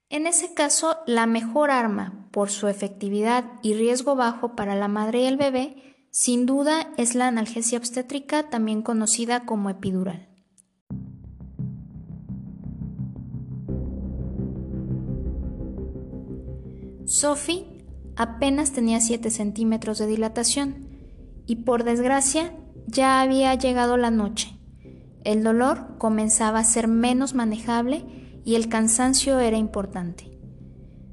En 0.10 0.28
ese 0.28 0.54
caso, 0.54 0.98
la 1.08 1.26
mejor 1.26 1.72
arma, 1.72 2.28
por 2.30 2.52
su 2.52 2.68
efectividad 2.68 3.46
y 3.64 3.74
riesgo 3.74 4.16
bajo 4.16 4.56
para 4.56 4.76
la 4.76 4.88
madre 4.88 5.22
y 5.22 5.26
el 5.26 5.38
bebé, 5.38 5.96
sin 6.12 6.46
duda 6.46 6.92
es 6.98 7.16
la 7.16 7.28
analgesia 7.28 7.80
obstétrica, 7.80 8.52
también 8.52 8.84
conocida 8.84 9.48
como 9.48 9.72
epidural. 9.72 10.30
Sophie 17.06 17.86
apenas 18.16 18.72
tenía 18.72 19.00
7 19.00 19.30
centímetros 19.30 19.98
de 19.98 20.08
dilatación 20.08 20.88
y 21.46 21.58
por 21.58 21.84
desgracia 21.84 22.54
ya 22.88 23.22
había 23.22 23.54
llegado 23.56 23.98
la 23.98 24.12
noche. 24.12 24.58
El 25.24 25.44
dolor 25.44 25.98
comenzaba 25.98 26.60
a 26.60 26.64
ser 26.64 26.88
menos 26.88 27.34
manejable 27.34 28.06
y 28.46 28.56
el 28.56 28.70
cansancio 28.70 29.40
era 29.40 29.58
importante. 29.58 30.38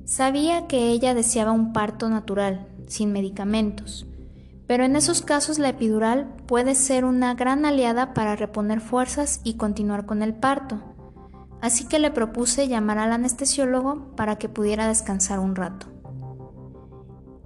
Sabía 0.04 0.66
que 0.66 0.90
ella 0.90 1.14
deseaba 1.14 1.52
un 1.52 1.72
parto 1.72 2.08
natural, 2.08 2.66
sin 2.88 3.12
medicamentos, 3.12 4.06
pero 4.66 4.84
en 4.84 4.96
esos 4.96 5.22
casos 5.22 5.58
la 5.58 5.68
epidural 5.68 6.34
puede 6.46 6.74
ser 6.74 7.04
una 7.04 7.34
gran 7.34 7.64
aliada 7.64 8.14
para 8.14 8.36
reponer 8.36 8.80
fuerzas 8.80 9.40
y 9.44 9.54
continuar 9.54 10.06
con 10.06 10.22
el 10.22 10.34
parto. 10.34 10.80
Así 11.60 11.86
que 11.86 11.98
le 11.98 12.10
propuse 12.10 12.68
llamar 12.68 12.98
al 12.98 13.12
anestesiólogo 13.12 14.14
para 14.16 14.36
que 14.36 14.48
pudiera 14.48 14.88
descansar 14.88 15.38
un 15.38 15.56
rato. 15.56 15.86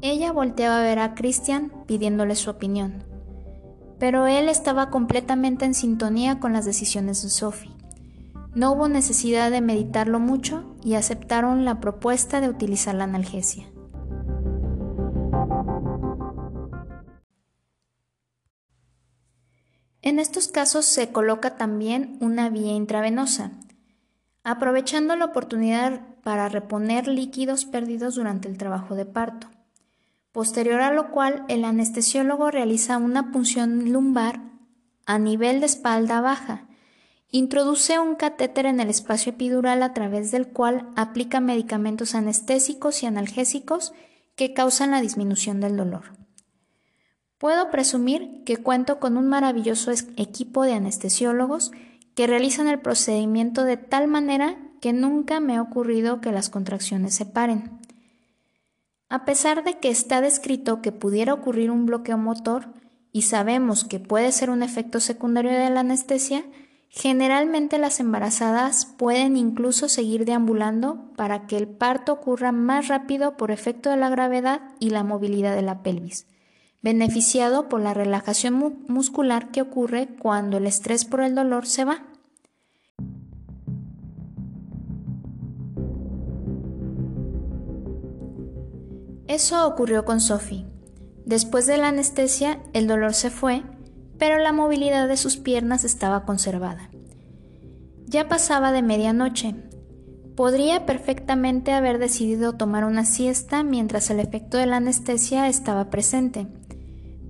Ella 0.00 0.32
volteaba 0.32 0.80
a 0.80 0.82
ver 0.82 0.98
a 0.98 1.14
Christian 1.14 1.72
pidiéndole 1.86 2.36
su 2.36 2.50
opinión, 2.50 3.04
pero 3.98 4.26
él 4.26 4.48
estaba 4.48 4.90
completamente 4.90 5.64
en 5.64 5.74
sintonía 5.74 6.40
con 6.40 6.52
las 6.52 6.64
decisiones 6.64 7.22
de 7.22 7.30
Sophie. 7.30 7.74
No 8.54 8.72
hubo 8.72 8.86
necesidad 8.86 9.50
de 9.50 9.60
meditarlo 9.60 10.20
mucho 10.20 10.76
y 10.84 10.94
aceptaron 10.94 11.64
la 11.64 11.80
propuesta 11.80 12.40
de 12.40 12.48
utilizar 12.48 12.94
la 12.94 13.04
analgesia. 13.04 13.66
En 20.02 20.18
estos 20.18 20.48
casos 20.48 20.84
se 20.84 21.10
coloca 21.12 21.56
también 21.56 22.18
una 22.20 22.50
vía 22.50 22.74
intravenosa, 22.74 23.52
aprovechando 24.44 25.16
la 25.16 25.24
oportunidad 25.24 26.02
para 26.22 26.48
reponer 26.48 27.08
líquidos 27.08 27.64
perdidos 27.64 28.14
durante 28.14 28.48
el 28.48 28.56
trabajo 28.56 28.94
de 28.94 29.06
parto. 29.06 29.48
Posterior 30.30 30.80
a 30.80 30.92
lo 30.92 31.10
cual, 31.10 31.44
el 31.48 31.64
anestesiólogo 31.64 32.50
realiza 32.50 32.98
una 32.98 33.32
punción 33.32 33.90
lumbar 33.90 34.40
a 35.06 35.18
nivel 35.18 35.60
de 35.60 35.66
espalda 35.66 36.20
baja, 36.20 36.68
Introduce 37.34 37.98
un 37.98 38.14
catéter 38.14 38.64
en 38.64 38.78
el 38.78 38.88
espacio 38.88 39.32
epidural 39.32 39.82
a 39.82 39.92
través 39.92 40.30
del 40.30 40.46
cual 40.46 40.88
aplica 40.94 41.40
medicamentos 41.40 42.14
anestésicos 42.14 43.02
y 43.02 43.06
analgésicos 43.06 43.92
que 44.36 44.54
causan 44.54 44.92
la 44.92 45.00
disminución 45.00 45.58
del 45.58 45.76
dolor. 45.76 46.16
Puedo 47.38 47.72
presumir 47.72 48.44
que 48.44 48.58
cuento 48.58 49.00
con 49.00 49.16
un 49.16 49.26
maravilloso 49.26 49.90
equipo 49.90 50.62
de 50.62 50.74
anestesiólogos 50.74 51.72
que 52.14 52.26
realizan 52.26 52.68
el 52.68 52.80
procedimiento 52.80 53.64
de 53.64 53.76
tal 53.76 54.08
manera 54.08 54.56
que 54.80 54.92
nunca 54.92 55.40
me 55.40 55.56
ha 55.56 55.62
ocurrido 55.62 56.20
que 56.20 56.32
las 56.32 56.50
contracciones 56.50 57.14
se 57.14 57.26
paren. 57.26 57.80
A 59.08 59.24
pesar 59.24 59.64
de 59.64 59.78
que 59.78 59.90
está 59.90 60.20
descrito 60.20 60.82
que 60.82 60.92
pudiera 60.92 61.34
ocurrir 61.34 61.70
un 61.70 61.86
bloqueo 61.86 62.18
motor, 62.18 62.68
y 63.12 63.22
sabemos 63.22 63.84
que 63.84 64.00
puede 64.00 64.32
ser 64.32 64.50
un 64.50 64.64
efecto 64.64 64.98
secundario 64.98 65.52
de 65.52 65.70
la 65.70 65.80
anestesia, 65.80 66.44
generalmente 66.88 67.78
las 67.78 68.00
embarazadas 68.00 68.86
pueden 68.86 69.36
incluso 69.36 69.88
seguir 69.88 70.24
deambulando 70.24 71.12
para 71.14 71.46
que 71.46 71.56
el 71.56 71.68
parto 71.68 72.12
ocurra 72.12 72.50
más 72.50 72.88
rápido 72.88 73.36
por 73.36 73.52
efecto 73.52 73.90
de 73.90 73.96
la 73.96 74.08
gravedad 74.08 74.62
y 74.80 74.90
la 74.90 75.04
movilidad 75.04 75.54
de 75.54 75.62
la 75.62 75.84
pelvis, 75.84 76.26
beneficiado 76.84 77.70
por 77.70 77.80
la 77.80 77.94
relajación 77.94 78.84
muscular 78.88 79.50
que 79.50 79.62
ocurre 79.62 80.06
cuando 80.18 80.58
el 80.58 80.66
estrés 80.66 81.06
por 81.06 81.22
el 81.22 81.34
dolor 81.34 81.66
se 81.66 81.86
va. 81.86 82.04
Eso 89.26 89.66
ocurrió 89.66 90.04
con 90.04 90.20
Sophie. 90.20 90.66
Después 91.24 91.66
de 91.66 91.78
la 91.78 91.88
anestesia, 91.88 92.60
el 92.74 92.86
dolor 92.86 93.14
se 93.14 93.30
fue, 93.30 93.62
pero 94.18 94.36
la 94.36 94.52
movilidad 94.52 95.08
de 95.08 95.16
sus 95.16 95.38
piernas 95.38 95.84
estaba 95.84 96.26
conservada. 96.26 96.90
Ya 98.04 98.28
pasaba 98.28 98.72
de 98.72 98.82
medianoche. 98.82 99.54
Podría 100.36 100.84
perfectamente 100.84 101.72
haber 101.72 101.98
decidido 101.98 102.52
tomar 102.52 102.84
una 102.84 103.06
siesta 103.06 103.62
mientras 103.62 104.10
el 104.10 104.20
efecto 104.20 104.58
de 104.58 104.66
la 104.66 104.76
anestesia 104.76 105.48
estaba 105.48 105.88
presente, 105.88 106.46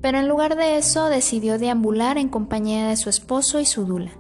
pero 0.05 0.19
en 0.19 0.29
lugar 0.29 0.55
de 0.55 0.77
eso 0.77 1.09
decidió 1.09 1.59
deambular 1.59 2.19
en 2.19 2.29
compañía 2.29 2.89
de 2.89 2.97
su 2.99 3.09
esposo 3.09 3.59
y 3.59 3.65
su 3.65 3.87
dula. 3.87 4.11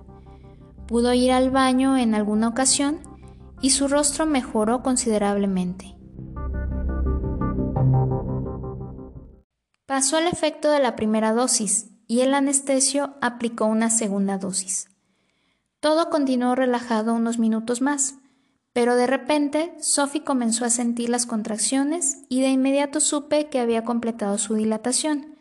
Pudo 0.88 1.12
ir 1.12 1.30
al 1.30 1.50
baño 1.50 1.98
en 1.98 2.14
alguna 2.14 2.48
ocasión 2.48 3.00
y 3.60 3.68
su 3.68 3.86
rostro 3.86 4.24
mejoró 4.24 4.82
considerablemente. 4.82 5.94
Pasó 9.84 10.16
el 10.16 10.26
efecto 10.26 10.70
de 10.70 10.78
la 10.78 10.96
primera 10.96 11.34
dosis 11.34 11.90
y 12.06 12.20
el 12.22 12.32
anestesio 12.32 13.16
aplicó 13.20 13.66
una 13.66 13.90
segunda 13.90 14.38
dosis. 14.38 14.88
Todo 15.80 16.08
continuó 16.08 16.54
relajado 16.54 17.12
unos 17.12 17.38
minutos 17.38 17.82
más, 17.82 18.14
pero 18.72 18.96
de 18.96 19.06
repente 19.06 19.74
Sophie 19.80 20.24
comenzó 20.24 20.64
a 20.64 20.70
sentir 20.70 21.10
las 21.10 21.26
contracciones 21.26 22.22
y 22.30 22.40
de 22.40 22.48
inmediato 22.48 23.00
supe 23.00 23.50
que 23.50 23.58
había 23.58 23.84
completado 23.84 24.38
su 24.38 24.54
dilatación, 24.54 25.33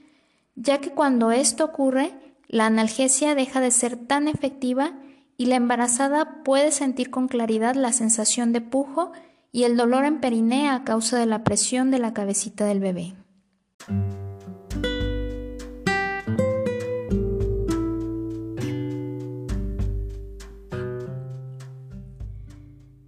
ya 0.55 0.79
que 0.79 0.91
cuando 0.91 1.31
esto 1.31 1.65
ocurre, 1.65 2.13
la 2.47 2.65
analgesia 2.67 3.35
deja 3.35 3.59
de 3.61 3.71
ser 3.71 3.95
tan 3.97 4.27
efectiva 4.27 4.93
y 5.37 5.47
la 5.47 5.55
embarazada 5.55 6.43
puede 6.43 6.71
sentir 6.71 7.09
con 7.09 7.27
claridad 7.27 7.75
la 7.75 7.91
sensación 7.91 8.53
de 8.53 8.61
pujo 8.61 9.11
y 9.51 9.63
el 9.63 9.77
dolor 9.77 10.05
en 10.05 10.19
perinea 10.19 10.75
a 10.75 10.83
causa 10.83 11.17
de 11.17 11.25
la 11.25 11.43
presión 11.43 11.91
de 11.91 11.99
la 11.99 12.13
cabecita 12.13 12.65
del 12.65 12.79
bebé. 12.79 13.15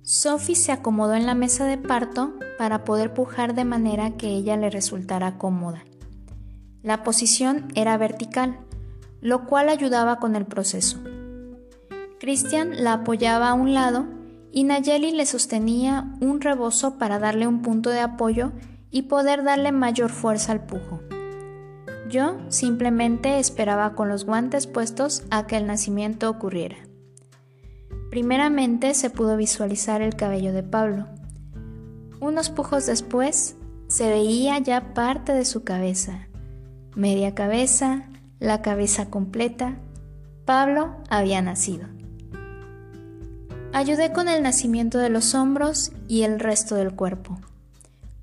Sophie 0.02 0.56
se 0.56 0.72
acomodó 0.72 1.14
en 1.14 1.26
la 1.28 1.36
mesa 1.36 1.66
de 1.66 1.78
parto 1.78 2.34
para 2.58 2.84
poder 2.84 3.14
pujar 3.14 3.54
de 3.54 3.66
manera 3.66 4.18
que 4.18 4.28
ella 4.28 4.58
le 4.58 4.70
resultara 4.70 5.38
cómoda. 5.38 5.84
La 6.86 7.02
posición 7.02 7.70
era 7.74 7.98
vertical, 7.98 8.60
lo 9.20 9.48
cual 9.48 9.70
ayudaba 9.70 10.20
con 10.20 10.36
el 10.36 10.46
proceso. 10.46 11.00
Christian 12.20 12.84
la 12.84 12.94
apoyaba 12.94 13.50
a 13.50 13.54
un 13.56 13.74
lado 13.74 14.06
y 14.52 14.66
Nayeli 14.66 15.10
le 15.10 15.26
sostenía 15.26 16.14
un 16.22 16.42
rebozo 16.42 17.00
para 17.00 17.18
darle 17.18 17.48
un 17.48 17.64
punto 17.64 17.90
de 17.90 18.02
apoyo 18.02 18.52
y 18.92 19.02
poder 19.02 19.44
darle 19.44 19.72
mayor 19.72 20.12
fuerza 20.12 20.52
al 20.52 20.68
pujo. 20.68 21.02
Yo 22.08 22.38
simplemente 22.50 23.40
esperaba 23.40 23.96
con 23.96 24.08
los 24.08 24.24
guantes 24.24 24.68
puestos 24.68 25.24
a 25.32 25.48
que 25.48 25.58
el 25.58 25.66
nacimiento 25.66 26.30
ocurriera. 26.30 26.78
Primeramente 28.12 28.94
se 28.94 29.10
pudo 29.10 29.38
visualizar 29.38 30.04
el 30.04 30.16
cabello 30.16 30.54
de 30.54 30.62
Pablo. 30.62 31.08
Unos 32.20 32.52
pujos 32.52 32.86
después 32.86 33.56
se 33.88 34.08
veía 34.08 34.60
ya 34.60 34.94
parte 34.94 35.34
de 35.34 35.46
su 35.46 35.64
cabeza, 35.64 36.28
media 36.96 37.36
cabeza, 37.36 38.04
la 38.40 38.62
cabeza 38.62 39.10
completa. 39.10 39.78
Pablo 40.46 40.96
había 41.10 41.42
nacido. 41.42 41.88
Ayudé 43.74 44.14
con 44.14 44.30
el 44.30 44.42
nacimiento 44.42 45.00
de 45.00 45.10
los 45.10 45.36
hombros 45.36 45.92
y 46.08 46.24
el 46.24 46.40
resto 46.40 46.76
del 46.76 46.96
cuerpo. 46.96 47.38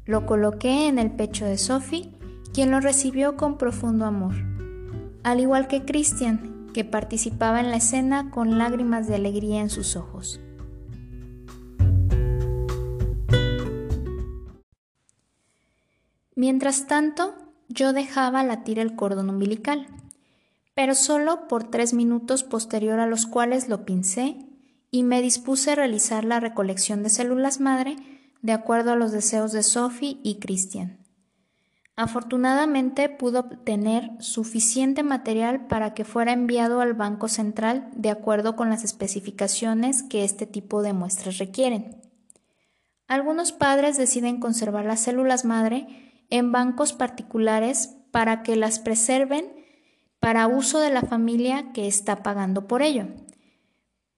Lo 0.06 0.24
coloqué 0.24 0.88
en 0.88 0.98
el 0.98 1.10
pecho 1.10 1.44
de 1.44 1.58
Sophie, 1.58 2.10
quien 2.54 2.70
lo 2.70 2.80
recibió 2.80 3.36
con 3.36 3.58
profundo 3.58 4.06
amor, 4.06 4.34
al 5.22 5.40
igual 5.40 5.68
que 5.68 5.84
Christian, 5.84 6.68
que 6.72 6.84
participaba 6.84 7.60
en 7.60 7.70
la 7.70 7.76
escena 7.76 8.30
con 8.30 8.56
lágrimas 8.56 9.06
de 9.06 9.16
alegría 9.16 9.60
en 9.60 9.68
sus 9.68 9.94
ojos. 9.94 10.40
Mientras 16.34 16.86
tanto, 16.86 17.34
yo 17.72 17.92
dejaba 17.92 18.44
latir 18.44 18.78
el 18.78 18.94
cordón 18.94 19.30
umbilical, 19.30 19.86
pero 20.74 20.94
solo 20.94 21.48
por 21.48 21.64
tres 21.64 21.94
minutos 21.94 22.44
posterior 22.44 22.98
a 23.00 23.06
los 23.06 23.26
cuales 23.26 23.68
lo 23.68 23.84
pincé 23.84 24.36
y 24.90 25.02
me 25.02 25.22
dispuse 25.22 25.72
a 25.72 25.76
realizar 25.76 26.24
la 26.24 26.40
recolección 26.40 27.02
de 27.02 27.10
células 27.10 27.60
madre 27.60 27.96
de 28.42 28.52
acuerdo 28.52 28.92
a 28.92 28.96
los 28.96 29.12
deseos 29.12 29.52
de 29.52 29.62
Sophie 29.62 30.18
y 30.22 30.38
Christian. 30.38 30.98
Afortunadamente 31.94 33.08
pudo 33.08 33.40
obtener 33.40 34.10
suficiente 34.18 35.02
material 35.02 35.66
para 35.66 35.94
que 35.94 36.04
fuera 36.04 36.32
enviado 36.32 36.80
al 36.80 36.94
Banco 36.94 37.28
Central 37.28 37.90
de 37.94 38.10
acuerdo 38.10 38.56
con 38.56 38.70
las 38.70 38.82
especificaciones 38.82 40.02
que 40.02 40.24
este 40.24 40.46
tipo 40.46 40.82
de 40.82 40.94
muestras 40.94 41.38
requieren. 41.38 42.00
Algunos 43.08 43.52
padres 43.52 43.98
deciden 43.98 44.40
conservar 44.40 44.86
las 44.86 45.00
células 45.00 45.44
madre 45.44 46.11
en 46.32 46.50
bancos 46.50 46.94
particulares 46.94 47.94
para 48.10 48.42
que 48.42 48.56
las 48.56 48.78
preserven 48.78 49.52
para 50.18 50.46
uso 50.46 50.80
de 50.80 50.88
la 50.88 51.02
familia 51.02 51.72
que 51.72 51.86
está 51.86 52.22
pagando 52.22 52.66
por 52.66 52.80
ello. 52.80 53.08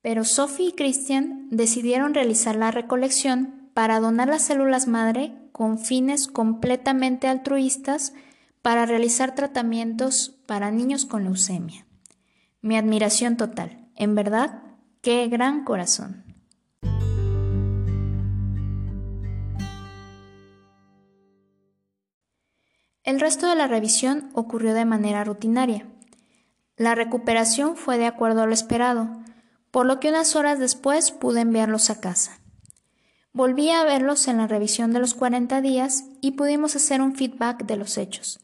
Pero 0.01 0.25
Sophie 0.25 0.69
y 0.69 0.73
Christian 0.73 1.49
decidieron 1.51 2.15
realizar 2.15 2.55
la 2.55 2.71
recolección 2.71 3.69
para 3.75 3.99
donar 3.99 4.29
las 4.29 4.43
células 4.43 4.87
madre 4.87 5.35
con 5.51 5.81
fines 5.81 6.29
completamente 6.29 7.27
altruistas 7.27 8.13
para 8.63 8.87
realizar 8.87 9.35
tratamientos 9.35 10.37
para 10.47 10.71
niños 10.71 11.07
con 11.07 11.25
leucemia. 11.25 11.85
Mi 12.61 12.77
admiración 12.77 13.37
total. 13.37 13.89
En 13.97 14.15
verdad, 14.15 14.63
qué 15.01 15.27
gran 15.27 15.65
corazón. 15.65 16.24
El 23.05 23.21
resto 23.21 23.47
de 23.47 23.55
la 23.55 23.67
revisión 23.67 24.31
ocurrió 24.33 24.75
de 24.75 24.87
manera 24.87 25.25
rutinaria. 25.25 25.87
La 26.77 26.95
recuperación 26.95 27.77
fue 27.77 27.99
de 27.99 28.07
acuerdo 28.07 28.43
a 28.43 28.47
lo 28.47 28.53
esperado, 28.53 29.09
por 29.71 29.87
lo 29.87 30.01
que 30.01 30.09
unas 30.09 30.35
horas 30.37 30.59
después 30.59 31.11
pude 31.13 31.43
enviarlos 31.43 31.91
a 31.91 32.01
casa. 32.01 32.41
Volví 33.33 33.71
a 33.71 33.85
verlos 33.85 34.27
en 34.27 34.39
la 34.39 34.47
revisión 34.47 34.93
de 34.93 35.01
los 35.01 35.15
40 35.15 35.61
días 35.61 36.05
y 36.21 36.33
pudimos 36.33 36.77
hacer 36.77 37.03
un 37.03 37.15
feedback 37.15 37.67
de 37.67 37.77
los 37.77 37.99
hechos. 37.99 38.41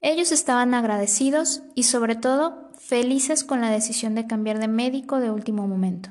Ellos 0.00 0.32
estaban 0.32 0.72
agradecidos 0.74 1.62
y 1.74 1.82
sobre 1.82 2.16
todo 2.16 2.70
felices 2.78 3.44
con 3.44 3.60
la 3.60 3.70
decisión 3.70 4.14
de 4.14 4.26
cambiar 4.26 4.60
de 4.60 4.68
médico 4.68 5.18
de 5.18 5.30
último 5.30 5.66
momento. 5.66 6.10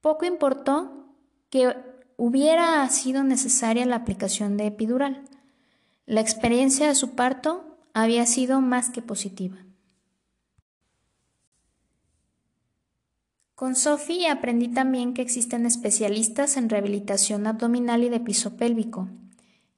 Poco 0.00 0.24
importó 0.24 1.08
que 1.50 1.76
hubiera 2.16 2.88
sido 2.88 3.24
necesaria 3.24 3.84
la 3.84 3.96
aplicación 3.96 4.56
de 4.56 4.66
epidural. 4.68 5.24
La 6.06 6.20
experiencia 6.20 6.86
de 6.86 6.94
su 6.94 7.14
parto 7.14 7.78
había 7.94 8.26
sido 8.26 8.60
más 8.60 8.90
que 8.90 9.00
positiva. 9.00 9.56
Con 13.54 13.76
Sophie 13.76 14.28
aprendí 14.28 14.68
también 14.68 15.14
que 15.14 15.22
existen 15.22 15.64
especialistas 15.64 16.56
en 16.56 16.68
rehabilitación 16.68 17.46
abdominal 17.46 18.02
y 18.04 18.10
de 18.10 18.20
piso 18.20 18.56
pélvico, 18.56 19.08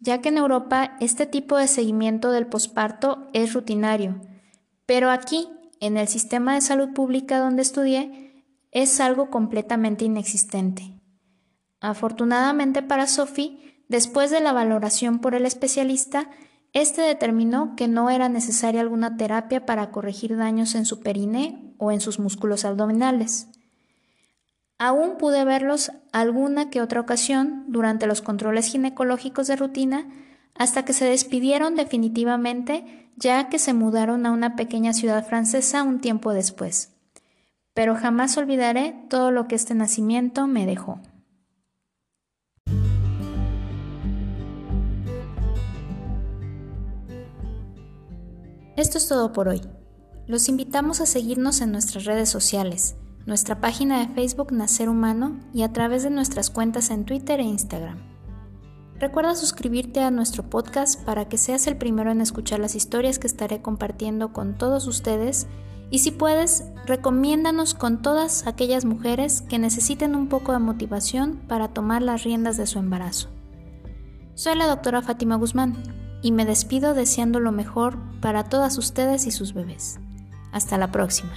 ya 0.01 0.21
que 0.21 0.31
en 0.31 0.39
Europa 0.39 0.97
este 1.01 1.27
tipo 1.27 1.59
de 1.59 1.69
seguimiento 1.69 2.33
del 2.33 2.47
posparto 2.47 3.29
es 3.33 3.53
rutinario, 3.53 4.21
pero 4.87 5.11
aquí, 5.11 5.49
en 5.79 5.97
el 5.97 6.09
sistema 6.09 6.55
de 6.55 6.63
salud 6.63 6.95
pública 6.95 7.39
donde 7.39 7.63
estudié, 7.63 8.45
es 8.73 8.99
algo 8.99 9.31
completamente 9.31 10.07
inexistente. 10.07 11.01
Afortunadamente 11.81 12.83
para 12.83 13.07
Sophie, 13.07 13.76
después 13.89 14.31
de 14.31 14.41
la 14.41 14.53
valoración 14.53 15.19
por 15.21 15.35
el 15.35 15.47
especialista, 15.47 16.31
este 16.73 17.03
determinó 17.03 17.75
que 17.77 17.89
no 17.89 18.11
era 18.11 18.29
necesaria 18.29 18.81
alguna 18.81 19.17
terapia 19.17 19.65
para 19.65 19.91
corregir 19.91 20.37
daños 20.37 20.75
en 20.75 20.85
su 20.85 21.01
periné 21.01 21.75
o 21.79 21.91
en 21.91 22.01
sus 22.01 22.19
músculos 22.19 22.65
abdominales. 22.65 23.49
Aún 24.79 25.17
pude 25.17 25.45
verlos 25.45 25.91
alguna 26.13 26.69
que 26.69 26.83
otra 26.83 27.01
ocasión 27.01 27.65
durante 27.69 28.07
los 28.07 28.21
controles 28.21 28.67
ginecológicos 28.67 29.47
de 29.47 29.57
rutina 29.57 30.07
hasta 30.55 30.85
que 30.85 30.93
se 30.93 31.07
despidieron 31.07 31.77
definitivamente 31.77 33.11
ya 33.17 33.49
que 33.49 33.59
se 33.59 33.73
mudaron 33.73 34.27
a 34.27 34.31
una 34.31 34.57
pequeña 34.57 34.93
ciudad 34.93 35.27
francesa 35.27 35.83
un 35.83 36.01
tiempo 36.01 36.35
después. 36.35 36.93
Pero 37.73 37.95
jamás 37.95 38.37
olvidaré 38.37 38.95
todo 39.09 39.31
lo 39.31 39.49
que 39.49 39.55
este 39.55 39.75
nacimiento 39.75 40.47
me 40.47 40.67
dejó. 40.67 41.01
Esto 48.77 48.99
es 48.99 49.09
todo 49.09 49.33
por 49.33 49.49
hoy. 49.49 49.63
Los 50.27 50.51
invitamos 50.51 51.01
a 51.01 51.07
seguirnos 51.07 51.63
en 51.63 51.73
nuestras 51.73 52.05
redes 52.05 52.29
sociales, 52.29 52.95
nuestra 53.25 53.59
página 53.59 54.01
de 54.01 54.15
Facebook 54.15 54.53
Nacer 54.53 54.91
Humano 54.91 55.41
y 55.55 55.63
a 55.63 55.73
través 55.73 56.03
de 56.03 56.11
nuestras 56.11 56.51
cuentas 56.51 56.91
en 56.91 57.07
Twitter 57.07 57.41
e 57.41 57.45
Instagram. 57.45 57.97
Recuerda 59.01 59.35
suscribirte 59.35 60.01
a 60.01 60.11
nuestro 60.11 60.51
podcast 60.51 61.03
para 61.05 61.27
que 61.27 61.39
seas 61.39 61.67
el 61.67 61.79
primero 61.79 62.11
en 62.11 62.21
escuchar 62.21 62.59
las 62.59 62.75
historias 62.75 63.19
que 63.19 63.27
estaré 63.27 63.63
compartiendo 63.63 64.35
con 64.35 64.59
todos 64.59 64.87
ustedes 64.87 65.47
y 65.91 66.01
si 66.01 66.11
puedes, 66.11 66.65
recomiéndanos 66.85 67.73
con 67.73 68.03
todas 68.03 68.47
aquellas 68.47 68.85
mujeres 68.85 69.41
que 69.41 69.59
necesiten 69.59 70.15
un 70.15 70.29
poco 70.29 70.53
de 70.53 70.59
motivación 70.59 71.41
para 71.49 71.69
tomar 71.69 72.03
las 72.03 72.25
riendas 72.25 72.59
de 72.59 72.67
su 72.67 72.79
embarazo. 72.79 73.31
Soy 74.35 74.55
la 74.55 74.67
doctora 74.67 75.01
Fátima 75.01 75.37
Guzmán 75.37 76.06
y 76.23 76.33
me 76.33 76.45
despido 76.45 76.95
deseando 76.95 77.41
lo 77.41 77.53
mejor 77.53 77.99
para 78.21 78.45
todas 78.45 78.79
ustedes 78.79 79.27
y 79.27 79.31
sus 79.31 79.55
bebés. 79.55 79.99
Hasta 80.53 80.79
la 80.79 80.91
próxima. 80.91 81.33